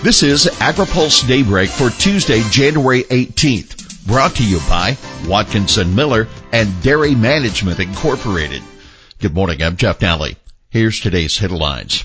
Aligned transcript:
This 0.00 0.22
is 0.22 0.44
AgriPulse 0.46 1.26
Daybreak 1.26 1.68
for 1.70 1.90
Tuesday, 1.90 2.42
January 2.50 3.02
18th, 3.02 4.06
brought 4.06 4.36
to 4.36 4.44
you 4.44 4.60
by 4.68 4.96
Watkinson 5.26 5.92
Miller 5.92 6.28
and 6.52 6.82
Dairy 6.84 7.16
Management 7.16 7.80
Incorporated. 7.80 8.62
Good 9.18 9.34
morning, 9.34 9.60
I'm 9.60 9.76
Jeff 9.76 9.98
Nalley. 9.98 10.36
Here's 10.70 11.00
today's 11.00 11.38
headlines. 11.38 12.04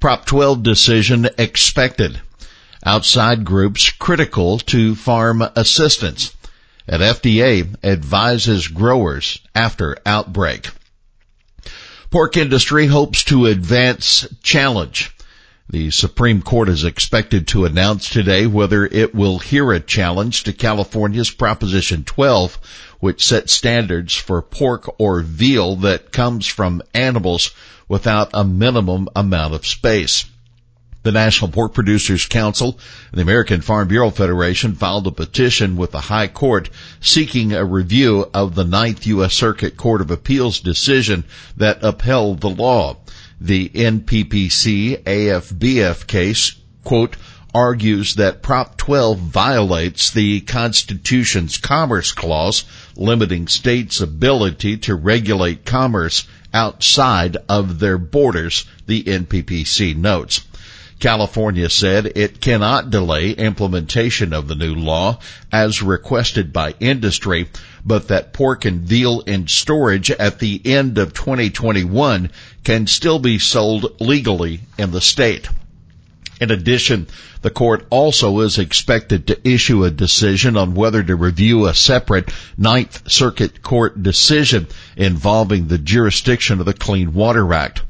Prop 0.00 0.26
12 0.26 0.62
decision 0.62 1.30
expected. 1.38 2.20
Outside 2.84 3.46
groups 3.46 3.88
critical 3.88 4.58
to 4.58 4.94
farm 4.94 5.42
assistance. 5.56 6.36
And 6.86 7.00
FDA 7.00 7.74
advises 7.82 8.68
growers 8.68 9.40
after 9.54 9.96
outbreak. 10.04 10.68
Pork 12.10 12.36
industry 12.36 12.86
hopes 12.86 13.24
to 13.24 13.46
advance 13.46 14.26
challenge. 14.42 15.14
The 15.70 15.92
Supreme 15.92 16.42
Court 16.42 16.68
is 16.68 16.82
expected 16.82 17.46
to 17.48 17.64
announce 17.64 18.10
today 18.10 18.44
whether 18.44 18.84
it 18.84 19.14
will 19.14 19.38
hear 19.38 19.70
a 19.70 19.78
challenge 19.78 20.42
to 20.42 20.52
California's 20.52 21.30
Proposition 21.30 22.02
12, 22.02 22.58
which 22.98 23.24
sets 23.24 23.52
standards 23.52 24.16
for 24.16 24.42
pork 24.42 24.92
or 24.98 25.20
veal 25.20 25.76
that 25.76 26.10
comes 26.10 26.48
from 26.48 26.82
animals 26.92 27.52
without 27.86 28.30
a 28.34 28.42
minimum 28.42 29.08
amount 29.14 29.54
of 29.54 29.64
space. 29.64 30.24
The 31.04 31.12
National 31.12 31.52
Pork 31.52 31.72
Producers 31.72 32.26
Council 32.26 32.76
and 33.12 33.18
the 33.18 33.22
American 33.22 33.60
Farm 33.60 33.86
Bureau 33.86 34.10
Federation 34.10 34.74
filed 34.74 35.06
a 35.06 35.12
petition 35.12 35.76
with 35.76 35.92
the 35.92 36.00
High 36.00 36.26
Court 36.26 36.68
seeking 37.00 37.52
a 37.52 37.64
review 37.64 38.28
of 38.34 38.56
the 38.56 38.64
Ninth 38.64 39.06
U.S. 39.06 39.34
Circuit 39.34 39.76
Court 39.76 40.00
of 40.00 40.10
Appeals 40.10 40.58
decision 40.58 41.22
that 41.56 41.84
upheld 41.84 42.40
the 42.40 42.50
law 42.50 42.96
the 43.40 43.68
NPPC 43.70 45.02
AFBF 45.02 46.06
case, 46.06 46.56
quote, 46.84 47.16
argues 47.54 48.14
that 48.16 48.42
Prop 48.42 48.76
12 48.76 49.18
violates 49.18 50.10
the 50.10 50.40
Constitution's 50.42 51.58
Commerce 51.58 52.12
Clause, 52.12 52.64
limiting 52.96 53.48
states' 53.48 54.00
ability 54.00 54.76
to 54.76 54.94
regulate 54.94 55.64
commerce 55.64 56.26
outside 56.52 57.36
of 57.48 57.78
their 57.78 57.98
borders, 57.98 58.66
the 58.86 59.02
NPPC 59.02 59.96
notes. 59.96 60.42
California 61.00 61.70
said 61.70 62.12
it 62.14 62.40
cannot 62.42 62.90
delay 62.90 63.30
implementation 63.30 64.34
of 64.34 64.46
the 64.46 64.54
new 64.54 64.74
law 64.74 65.18
as 65.50 65.82
requested 65.82 66.52
by 66.52 66.74
industry, 66.78 67.48
but 67.84 68.08
that 68.08 68.34
pork 68.34 68.66
and 68.66 68.82
veal 68.82 69.20
in 69.20 69.48
storage 69.48 70.10
at 70.10 70.38
the 70.38 70.60
end 70.64 70.98
of 70.98 71.14
2021 71.14 72.30
can 72.64 72.86
still 72.86 73.18
be 73.18 73.38
sold 73.38 73.98
legally 74.00 74.60
in 74.78 74.90
the 74.90 75.00
state. 75.00 75.48
In 76.40 76.50
addition, 76.50 77.06
the 77.42 77.50
court 77.50 77.86
also 77.90 78.40
is 78.40 78.58
expected 78.58 79.26
to 79.26 79.48
issue 79.48 79.84
a 79.84 79.90
decision 79.90 80.56
on 80.56 80.74
whether 80.74 81.02
to 81.02 81.14
review 81.16 81.66
a 81.66 81.74
separate 81.74 82.30
Ninth 82.56 83.10
Circuit 83.10 83.62
Court 83.62 84.02
decision 84.02 84.66
involving 84.96 85.68
the 85.68 85.78
jurisdiction 85.78 86.60
of 86.60 86.66
the 86.66 86.74
Clean 86.74 87.12
Water 87.12 87.52
Act. 87.52 87.82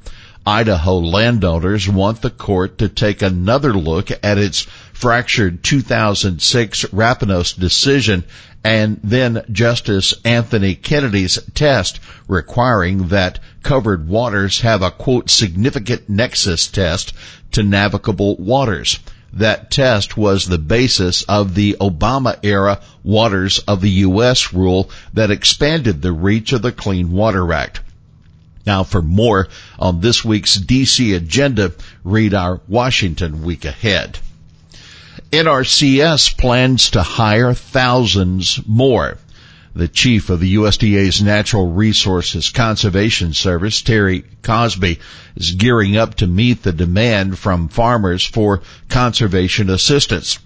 Idaho 0.47 0.99
landowners 0.99 1.87
want 1.87 2.23
the 2.23 2.31
court 2.31 2.79
to 2.79 2.89
take 2.89 3.21
another 3.21 3.75
look 3.75 4.11
at 4.23 4.39
its 4.39 4.67
fractured 4.95 5.63
2006 5.63 6.85
Rapanos 6.87 7.59
decision 7.59 8.25
and 8.65 8.99
then 9.05 9.45
Justice 9.53 10.15
Anthony 10.25 10.75
Kennedy's 10.75 11.39
test 11.55 12.01
requiring 12.27 13.09
that 13.09 13.39
covered 13.63 14.09
waters 14.09 14.61
have 14.61 14.83
a 14.83 14.91
quote 14.91 15.29
significant 15.29 16.09
nexus 16.09 16.69
test 16.69 17.13
to 17.53 17.63
navigable 17.63 18.37
waters. 18.37 18.99
That 19.33 19.71
test 19.71 20.17
was 20.17 20.47
the 20.47 20.59
basis 20.59 21.23
of 21.25 21.55
the 21.55 21.77
Obama 21.81 22.39
era 22.43 22.81
Waters 23.05 23.59
of 23.61 23.81
the 23.81 23.91
U.S. 23.91 24.53
rule 24.53 24.91
that 25.13 25.31
expanded 25.31 26.03
the 26.03 26.13
reach 26.13 26.53
of 26.53 26.63
the 26.63 26.73
Clean 26.73 27.13
Water 27.13 27.53
Act. 27.53 27.81
Now 28.67 28.85
for 28.85 29.03
more 29.03 29.49
on 29.79 30.01
this 30.01 30.25
week's 30.25 30.59
DC 30.59 31.17
agenda, 31.17 31.73
read 32.05 32.35
our 32.35 32.61
Washington 32.69 33.43
week 33.43 33.65
ahead. 33.65 34.19
NRCS 35.33 36.37
plans 36.37 36.91
to 36.91 37.03
hire 37.03 37.55
thousands 37.55 38.61
more. 38.67 39.19
The 39.75 39.87
chief 39.87 40.31
of 40.31 40.41
the 40.41 40.57
USDA's 40.57 41.23
Natural 41.23 41.69
Resources 41.69 42.51
Conservation 42.51 43.33
Service, 43.33 43.81
Terry 43.83 44.25
Cosby, 44.43 44.99
is 45.37 45.53
gearing 45.53 45.97
up 45.97 46.17
to 46.17 46.27
meet 46.27 46.65
the 46.65 46.73
demand 46.73 47.39
from 47.39 47.69
farmers 47.69 48.25
for 48.25 48.63
conservation 48.89 49.71
assistance. 49.71 50.41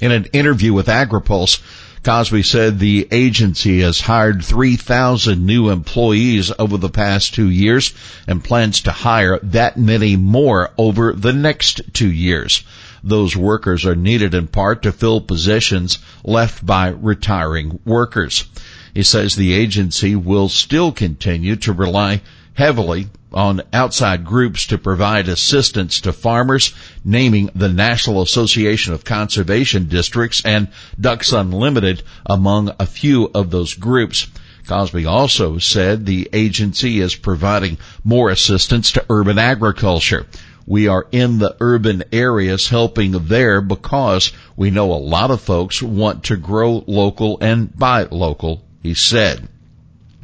In 0.00 0.10
an 0.10 0.24
interview 0.32 0.72
with 0.72 0.88
AgriPulse, 0.88 1.60
Cosby 2.04 2.42
said 2.42 2.78
the 2.80 3.06
agency 3.12 3.80
has 3.80 4.00
hired 4.00 4.44
3,000 4.44 5.46
new 5.46 5.70
employees 5.70 6.50
over 6.58 6.76
the 6.76 6.88
past 6.88 7.32
two 7.32 7.48
years 7.48 7.94
and 8.26 8.42
plans 8.42 8.80
to 8.80 8.90
hire 8.90 9.38
that 9.44 9.76
many 9.76 10.16
more 10.16 10.72
over 10.76 11.12
the 11.12 11.32
next 11.32 11.80
two 11.92 12.10
years. 12.10 12.64
Those 13.04 13.36
workers 13.36 13.86
are 13.86 13.94
needed 13.94 14.34
in 14.34 14.48
part 14.48 14.82
to 14.82 14.90
fill 14.90 15.20
positions 15.20 15.98
left 16.24 16.66
by 16.66 16.88
retiring 16.88 17.78
workers. 17.84 18.46
He 18.92 19.04
says 19.04 19.36
the 19.36 19.52
agency 19.52 20.16
will 20.16 20.48
still 20.48 20.90
continue 20.90 21.54
to 21.56 21.72
rely 21.72 22.20
heavily 22.54 23.08
on 23.32 23.62
outside 23.72 24.24
groups 24.24 24.66
to 24.66 24.78
provide 24.78 25.28
assistance 25.28 26.00
to 26.02 26.12
farmers, 26.12 26.74
naming 27.04 27.50
the 27.54 27.68
National 27.68 28.22
Association 28.22 28.92
of 28.92 29.04
Conservation 29.04 29.88
Districts 29.88 30.42
and 30.44 30.68
Ducks 31.00 31.32
Unlimited 31.32 32.02
among 32.26 32.70
a 32.78 32.86
few 32.86 33.30
of 33.34 33.50
those 33.50 33.74
groups. 33.74 34.26
Cosby 34.66 35.06
also 35.06 35.58
said 35.58 36.06
the 36.06 36.28
agency 36.32 37.00
is 37.00 37.14
providing 37.14 37.78
more 38.04 38.30
assistance 38.30 38.92
to 38.92 39.04
urban 39.10 39.38
agriculture. 39.38 40.26
We 40.66 40.86
are 40.86 41.06
in 41.10 41.38
the 41.38 41.56
urban 41.60 42.04
areas 42.12 42.68
helping 42.68 43.12
there 43.26 43.60
because 43.60 44.32
we 44.56 44.70
know 44.70 44.92
a 44.92 44.94
lot 44.94 45.30
of 45.32 45.40
folks 45.40 45.82
want 45.82 46.24
to 46.24 46.36
grow 46.36 46.84
local 46.86 47.38
and 47.40 47.76
buy 47.76 48.04
local, 48.04 48.64
he 48.82 48.94
said. 48.94 49.48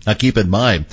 Now 0.06 0.14
keep 0.14 0.38
in 0.38 0.48
mind, 0.48 0.86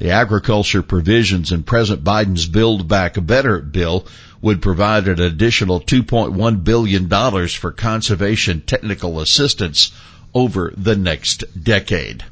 the 0.00 0.10
agriculture 0.10 0.82
provisions 0.82 1.52
in 1.52 1.62
President 1.62 2.02
Biden's 2.02 2.46
Build 2.46 2.88
Back 2.88 3.14
Better 3.24 3.60
bill 3.60 4.06
would 4.40 4.62
provide 4.62 5.06
an 5.06 5.20
additional 5.20 5.78
$2.1 5.78 6.64
billion 6.64 7.48
for 7.48 7.70
conservation 7.70 8.62
technical 8.62 9.20
assistance 9.20 9.92
over 10.32 10.72
the 10.74 10.96
next 10.96 11.44
decade. 11.62 12.24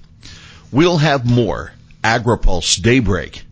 We'll 0.73 0.97
have 0.97 1.27
more 1.27 1.73
AgriPulse 2.03 2.81
Daybreak 2.81 3.45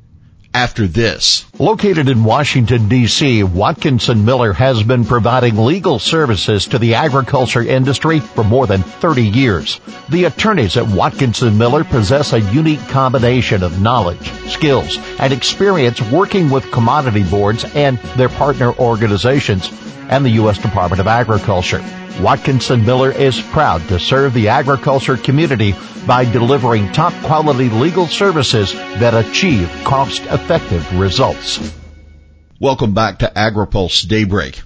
after 0.57 0.87
this. 0.87 1.45
Located 1.59 2.09
in 2.09 2.25
Washington, 2.25 2.89
D.C., 2.89 3.43
Watkinson 3.43 4.25
Miller 4.25 4.55
has 4.55 4.83
been 4.83 5.05
providing 5.05 5.59
legal 5.59 5.99
services 5.99 6.65
to 6.69 6.79
the 6.79 6.95
agriculture 6.95 7.63
industry 7.63 8.21
for 8.21 8.43
more 8.43 8.67
than 8.67 8.83
30 8.83 9.23
years. 9.23 9.79
The 10.09 10.25
attorneys 10.25 10.79
at 10.79 10.89
Watkinson 10.89 11.59
Miller 11.59 11.85
possess 11.85 12.33
a 12.33 12.41
unique 12.41 12.81
combination 12.89 13.63
of 13.63 13.83
knowledge, 13.83 14.31
skills, 14.49 14.99
and 15.19 15.33
experience 15.33 16.01
working 16.11 16.51
with 16.51 16.71
commodity 16.71 17.25
boards 17.25 17.65
and 17.75 17.99
their 18.17 18.29
partner 18.29 18.73
organizations 18.75 19.71
and 20.09 20.25
the 20.25 20.31
U.S. 20.31 20.59
Department 20.59 21.01
of 21.01 21.07
Agriculture. 21.07 21.85
Watkinson 22.21 22.87
Miller 22.87 23.11
is 23.11 23.41
proud 23.41 23.87
to 23.89 23.99
serve 23.99 24.33
the 24.33 24.49
agriculture 24.49 25.17
community 25.17 25.75
by 26.07 26.25
delivering 26.25 26.91
top 26.93 27.13
quality 27.25 27.69
legal 27.69 28.07
services 28.07 28.73
that 28.73 29.15
achieve 29.15 29.71
cost 29.85 30.23
effective 30.23 30.99
results. 30.99 31.75
Welcome 32.59 32.95
back 32.95 33.19
to 33.19 33.31
AgriPulse 33.37 34.09
Daybreak. 34.09 34.63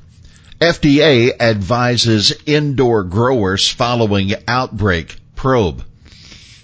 FDA 0.61 1.33
advises 1.41 2.33
indoor 2.47 3.03
growers 3.03 3.69
following 3.69 4.33
outbreak 4.47 5.16
probe. 5.34 5.84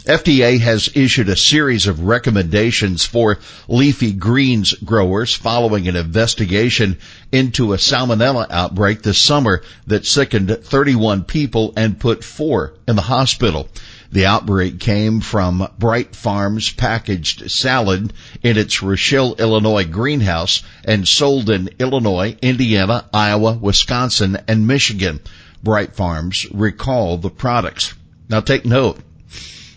FDA 0.06 0.60
has 0.60 0.88
issued 0.94 1.28
a 1.28 1.34
series 1.34 1.88
of 1.88 2.04
recommendations 2.04 3.04
for 3.04 3.38
leafy 3.66 4.12
greens 4.12 4.72
growers 4.72 5.34
following 5.34 5.88
an 5.88 5.96
investigation 5.96 6.98
into 7.32 7.72
a 7.72 7.76
salmonella 7.76 8.46
outbreak 8.48 9.02
this 9.02 9.18
summer 9.18 9.62
that 9.88 10.06
sickened 10.06 10.58
31 10.62 11.24
people 11.24 11.72
and 11.76 11.98
put 11.98 12.22
four 12.22 12.74
in 12.86 12.94
the 12.94 13.02
hospital. 13.02 13.68
The 14.12 14.26
outbreak 14.26 14.78
came 14.78 15.20
from 15.20 15.66
BrightFarms 15.76 16.76
packaged 16.76 17.50
salad 17.50 18.12
in 18.44 18.56
its 18.56 18.84
Rochelle, 18.84 19.34
Illinois 19.40 19.86
greenhouse 19.86 20.62
and 20.84 21.08
sold 21.08 21.50
in 21.50 21.70
Illinois, 21.80 22.36
Indiana, 22.40 23.06
Iowa, 23.12 23.54
Wisconsin, 23.60 24.38
and 24.46 24.68
Michigan. 24.68 25.18
BrightFarms 25.64 26.48
recalled 26.54 27.22
the 27.22 27.30
products. 27.30 27.92
Now 28.28 28.38
take 28.38 28.64
note. 28.64 29.00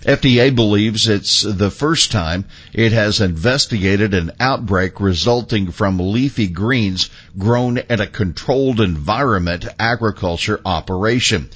FDA 0.05 0.55
believes 0.55 1.09
it's 1.09 1.41
the 1.41 1.69
first 1.69 2.09
time 2.09 2.45
it 2.71 2.93
has 2.93 3.19
investigated 3.19 4.13
an 4.13 4.31
outbreak 4.39 5.01
resulting 5.01 5.71
from 5.71 5.99
leafy 5.99 6.47
greens 6.47 7.09
grown 7.37 7.79
at 7.89 7.99
a 7.99 8.07
controlled 8.07 8.79
environment 8.79 9.67
agriculture 9.77 10.61
operation. 10.63 11.49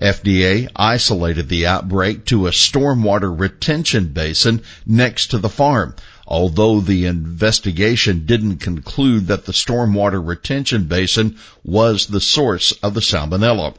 FDA 0.00 0.70
isolated 0.74 1.50
the 1.50 1.66
outbreak 1.66 2.24
to 2.24 2.46
a 2.46 2.50
stormwater 2.50 3.38
retention 3.38 4.06
basin 4.06 4.62
next 4.86 5.26
to 5.32 5.38
the 5.38 5.50
farm, 5.50 5.94
although 6.26 6.80
the 6.80 7.04
investigation 7.04 8.24
didn't 8.24 8.56
conclude 8.56 9.26
that 9.26 9.44
the 9.44 9.52
stormwater 9.52 10.26
retention 10.26 10.84
basin 10.84 11.36
was 11.62 12.06
the 12.06 12.22
source 12.22 12.72
of 12.82 12.94
the 12.94 13.00
salmonella. 13.02 13.74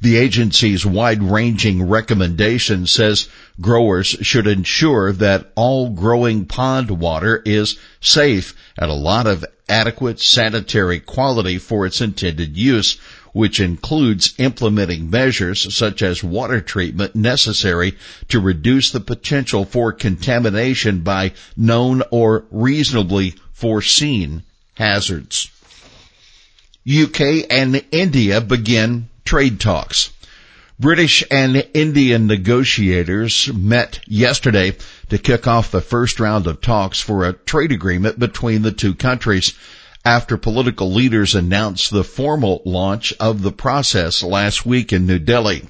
The 0.00 0.16
agency's 0.16 0.86
wide-ranging 0.86 1.82
recommendation 1.82 2.86
says 2.86 3.28
growers 3.60 4.08
should 4.22 4.46
ensure 4.46 5.12
that 5.12 5.52
all 5.54 5.90
growing 5.90 6.46
pond 6.46 6.90
water 6.90 7.42
is 7.44 7.76
safe 8.00 8.54
and 8.78 8.90
a 8.90 8.94
lot 8.94 9.26
of 9.26 9.44
adequate 9.68 10.20
sanitary 10.20 10.98
quality 11.00 11.58
for 11.58 11.86
its 11.86 12.00
intended 12.00 12.56
use, 12.56 12.96
which 13.32 13.60
includes 13.60 14.34
implementing 14.38 15.08
measures 15.08 15.72
such 15.74 16.02
as 16.02 16.24
water 16.24 16.60
treatment 16.60 17.14
necessary 17.14 17.94
to 18.28 18.40
reduce 18.40 18.90
the 18.90 19.00
potential 19.00 19.64
for 19.64 19.92
contamination 19.92 21.00
by 21.00 21.32
known 21.56 22.02
or 22.10 22.44
reasonably 22.50 23.34
foreseen 23.52 24.42
hazards. 24.74 25.50
UK 26.90 27.44
and 27.50 27.84
India 27.92 28.40
begin 28.40 29.08
trade 29.30 29.60
talks. 29.60 30.10
British 30.80 31.22
and 31.30 31.64
Indian 31.72 32.26
negotiators 32.26 33.48
met 33.54 34.00
yesterday 34.08 34.76
to 35.08 35.18
kick 35.18 35.46
off 35.46 35.70
the 35.70 35.80
first 35.80 36.18
round 36.18 36.48
of 36.48 36.60
talks 36.60 37.00
for 37.00 37.24
a 37.24 37.32
trade 37.32 37.70
agreement 37.70 38.18
between 38.18 38.62
the 38.62 38.72
two 38.72 38.92
countries 38.92 39.54
after 40.04 40.36
political 40.36 40.92
leaders 40.92 41.36
announced 41.36 41.92
the 41.92 42.02
formal 42.02 42.60
launch 42.64 43.12
of 43.20 43.42
the 43.42 43.52
process 43.52 44.24
last 44.24 44.66
week 44.66 44.92
in 44.92 45.06
New 45.06 45.20
Delhi. 45.20 45.62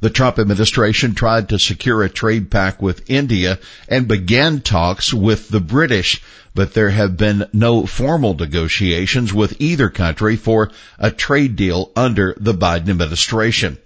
The 0.00 0.10
Trump 0.10 0.38
administration 0.38 1.14
tried 1.14 1.48
to 1.48 1.58
secure 1.58 2.02
a 2.02 2.08
trade 2.08 2.50
pact 2.50 2.82
with 2.82 3.08
India 3.08 3.58
and 3.88 4.06
began 4.06 4.60
talks 4.60 5.14
with 5.14 5.48
the 5.48 5.60
British, 5.60 6.20
but 6.54 6.74
there 6.74 6.90
have 6.90 7.16
been 7.16 7.46
no 7.52 7.86
formal 7.86 8.34
negotiations 8.34 9.32
with 9.32 9.56
either 9.60 9.88
country 9.88 10.36
for 10.36 10.70
a 10.98 11.10
trade 11.10 11.56
deal 11.56 11.90
under 11.96 12.34
the 12.38 12.54
Biden 12.54 12.90
administration. 12.90 13.78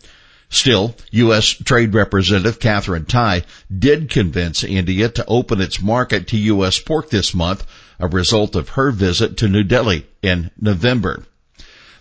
Still, 0.51 0.97
U.S. 1.11 1.47
Trade 1.49 1.93
Representative 1.93 2.59
Katherine 2.59 3.05
Tai 3.05 3.45
did 3.79 4.09
convince 4.09 4.65
India 4.65 5.09
to 5.11 5.25
open 5.27 5.61
its 5.61 5.81
market 5.81 6.29
to 6.29 6.39
U.S. 6.39 6.79
pork 6.79 7.11
this 7.11 7.35
month, 7.35 7.67
a 8.01 8.09
result 8.09 8.57
of 8.57 8.71
her 8.71 8.91
visit 8.91 9.37
to 9.37 9.49
New 9.49 9.63
Delhi 9.63 10.07
in 10.23 10.51
November. 10.59 11.25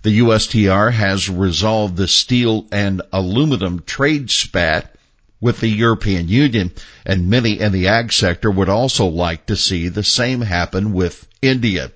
The 0.03 0.19
USTR 0.19 0.93
has 0.93 1.29
resolved 1.29 1.97
the 1.97 2.07
steel 2.07 2.67
and 2.71 3.01
aluminum 3.11 3.81
trade 3.85 4.29
spat 4.29 4.93
with 5.39 5.59
the 5.59 5.69
European 5.69 6.27
Union, 6.27 6.71
and 7.05 7.29
many 7.29 7.59
in 7.59 7.71
the 7.71 7.87
ag 7.87 8.11
sector 8.11 8.49
would 8.49 8.69
also 8.69 9.05
like 9.05 9.45
to 9.47 9.55
see 9.55 9.87
the 9.87 10.03
same 10.03 10.41
happen 10.41 10.93
with 10.93 11.27
India. 11.41 11.91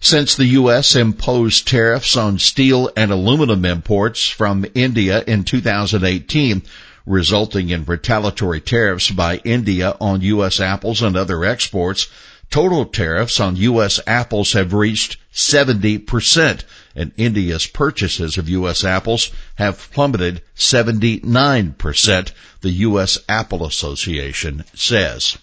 Since 0.00 0.34
the 0.34 0.46
U.S. 0.60 0.94
imposed 0.94 1.66
tariffs 1.66 2.16
on 2.16 2.38
steel 2.38 2.90
and 2.96 3.10
aluminum 3.10 3.64
imports 3.64 4.28
from 4.28 4.66
India 4.74 5.24
in 5.26 5.44
2018, 5.44 6.62
resulting 7.06 7.70
in 7.70 7.84
retaliatory 7.84 8.60
tariffs 8.60 9.10
by 9.10 9.38
India 9.38 9.96
on 10.00 10.20
U.S. 10.20 10.60
apples 10.60 11.02
and 11.02 11.16
other 11.16 11.44
exports, 11.44 12.08
total 12.50 12.84
tariffs 12.84 13.40
on 13.40 13.56
U.S. 13.56 14.00
apples 14.06 14.52
have 14.52 14.72
reached 14.72 15.16
70%, 15.32 16.62
and 16.96 17.12
India's 17.16 17.66
purchases 17.66 18.38
of 18.38 18.48
U.S. 18.48 18.82
apples 18.82 19.30
have 19.56 19.92
plummeted 19.92 20.42
79%, 20.56 22.32
the 22.62 22.70
U.S. 22.70 23.18
Apple 23.28 23.64
Association 23.66 24.64
says. 24.74 25.36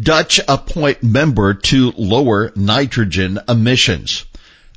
Dutch 0.00 0.38
appoint 0.46 1.02
member 1.02 1.54
to 1.54 1.92
lower 1.96 2.52
nitrogen 2.54 3.40
emissions. 3.48 4.24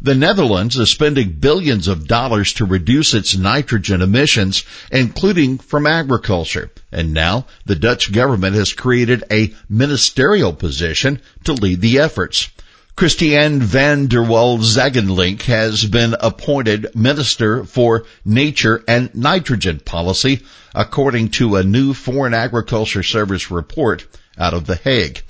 The 0.04 0.16
Netherlands 0.16 0.78
is 0.78 0.90
spending 0.90 1.34
billions 1.34 1.88
of 1.88 2.08
dollars 2.08 2.54
to 2.54 2.66
reduce 2.66 3.14
its 3.14 3.38
nitrogen 3.38 4.02
emissions, 4.02 4.64
including 4.92 5.60
from 5.60 5.86
agriculture. 5.86 6.72
And 6.92 7.14
now 7.14 7.46
the 7.68 7.76
Dutch 7.76 8.12
government 8.12 8.56
has 8.56 8.74
created 8.74 9.24
a 9.30 9.54
ministerial 9.70 10.54
position 10.54 11.22
to 11.44 11.54
lead 11.54 11.82
the 11.82 12.00
efforts. 12.00 12.50
Christianne 12.96 13.60
van 13.62 14.08
der 14.08 14.22
Wal 14.22 14.60
Zeggelink 14.60 15.44
has 15.44 15.86
been 15.86 16.16
appointed 16.20 16.94
Minister 16.94 17.64
for 17.64 18.06
Nature 18.26 18.84
and 18.88 19.14
Nitrogen 19.16 19.80
Policy, 19.80 20.42
according 20.76 21.30
to 21.30 21.56
a 21.56 21.64
new 21.64 21.94
Foreign 21.94 22.34
Agriculture 22.34 23.02
Service 23.02 23.50
report 23.50 24.06
out 24.38 24.54
of 24.54 24.66
The 24.66 24.76
Hague. 24.76 25.24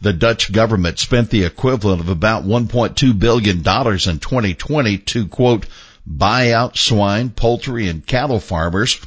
The 0.00 0.12
Dutch 0.12 0.52
government 0.52 0.98
spent 0.98 1.30
the 1.30 1.44
equivalent 1.44 2.00
of 2.00 2.08
about 2.08 2.44
$1.2 2.44 3.18
billion 3.18 3.58
in 3.58 3.62
2020 3.64 4.98
to 4.98 5.26
quote, 5.26 5.66
buy 6.06 6.52
out 6.52 6.78
swine, 6.78 7.30
poultry, 7.30 7.88
and 7.88 8.06
cattle 8.06 8.40
farmers 8.40 8.98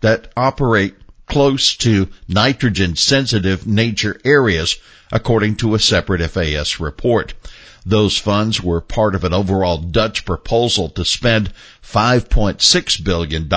that 0.00 0.32
operate 0.36 0.94
close 1.26 1.76
to 1.76 2.08
nitrogen 2.28 2.96
sensitive 2.96 3.66
nature 3.66 4.20
areas, 4.24 4.76
according 5.12 5.56
to 5.56 5.74
a 5.74 5.78
separate 5.78 6.22
FAS 6.30 6.80
report. 6.80 7.34
Those 7.88 8.18
funds 8.18 8.60
were 8.60 8.80
part 8.80 9.14
of 9.14 9.22
an 9.22 9.32
overall 9.32 9.78
Dutch 9.78 10.24
proposal 10.24 10.88
to 10.90 11.04
spend 11.04 11.52
$5.6 11.84 13.04
billion, 13.04 13.48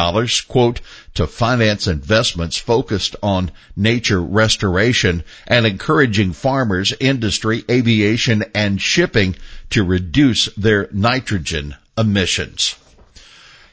quote, 0.47 0.81
to 1.15 1.25
finance 1.25 1.87
investments 1.87 2.55
focused 2.55 3.15
on 3.23 3.51
nature 3.75 4.21
restoration 4.21 5.23
and 5.47 5.65
encouraging 5.65 6.33
farmers, 6.33 6.93
industry, 6.99 7.65
aviation, 7.71 8.45
and 8.53 8.79
shipping 8.79 9.35
to 9.71 9.83
reduce 9.83 10.45
their 10.53 10.87
nitrogen 10.91 11.75
emissions. 11.97 12.75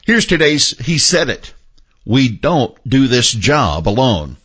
Here's 0.07 0.25
today's 0.25 0.71
He 0.79 0.97
Said 0.97 1.29
It. 1.29 1.53
We 2.07 2.29
don't 2.29 2.75
do 2.87 3.07
this 3.07 3.31
job 3.31 3.87
alone. 3.87 4.37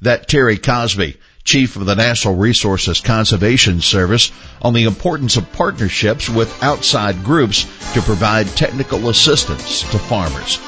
That 0.00 0.26
Terry 0.26 0.58
Cosby 0.58 1.18
chief 1.44 1.76
of 1.76 1.84
the 1.84 1.94
National 1.94 2.34
Resources 2.34 3.00
Conservation 3.00 3.80
Service, 3.80 4.32
on 4.62 4.72
the 4.72 4.84
importance 4.84 5.36
of 5.36 5.52
partnerships 5.52 6.28
with 6.28 6.62
outside 6.62 7.22
groups 7.22 7.66
to 7.92 8.00
provide 8.00 8.46
technical 8.48 9.10
assistance 9.10 9.82
to 9.90 9.98
farmers. 9.98 10.58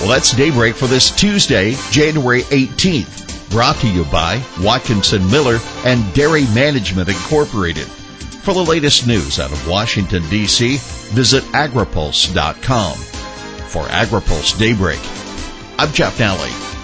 Well, 0.00 0.08
that's 0.08 0.32
Daybreak 0.32 0.76
for 0.76 0.86
this 0.86 1.10
Tuesday, 1.10 1.74
January 1.90 2.42
18th, 2.42 3.50
brought 3.50 3.76
to 3.76 3.88
you 3.88 4.04
by 4.04 4.40
Watkinson 4.60 5.28
Miller 5.30 5.58
and 5.84 6.14
Dairy 6.14 6.44
Management 6.54 7.08
Incorporated. 7.08 7.86
For 7.86 8.54
the 8.54 8.64
latest 8.64 9.06
news 9.06 9.40
out 9.40 9.50
of 9.50 9.68
Washington, 9.68 10.22
D.C., 10.30 10.76
visit 11.12 11.42
agripulse.com. 11.46 12.96
For 13.68 13.82
AgriPulse 13.82 14.58
Daybreak, 14.58 15.00
I'm 15.80 15.92
Jeff 15.92 16.18
Nalley. 16.18 16.77